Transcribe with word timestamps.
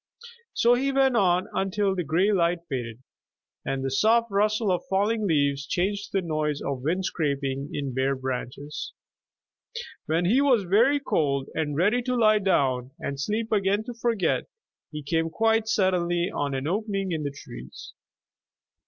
So 0.55 0.73
he 0.73 0.91
went 0.91 1.15
on 1.15 1.47
until 1.53 1.93
the 1.95 2.03
gray 2.03 2.31
light 2.31 2.61
faded, 2.67 3.03
and 3.63 3.85
the 3.85 3.91
soft 3.91 4.31
rustle 4.31 4.71
of 4.71 4.81
falling 4.89 5.27
leaves 5.27 5.67
changed 5.67 6.05
to 6.05 6.13
the 6.21 6.27
noise 6.27 6.59
of 6.59 6.81
wind 6.81 7.05
scraping 7.05 7.69
in 7.71 7.93
bare 7.93 8.15
branches. 8.15 8.93
When 10.07 10.25
he 10.25 10.41
was 10.41 10.63
very 10.63 10.99
cold, 10.99 11.49
and 11.53 11.77
ready 11.77 12.01
to 12.01 12.15
lie 12.15 12.39
down 12.39 12.89
and 12.99 13.19
sleep 13.19 13.51
again 13.51 13.83
to 13.83 13.93
forget, 13.93 14.45
he 14.89 15.03
came 15.03 15.29
quite 15.29 15.67
suddenly 15.67 16.31
on 16.33 16.55
an 16.55 16.65
opening 16.65 17.11
in 17.11 17.21
the 17.21 17.29
trees. 17.29 17.93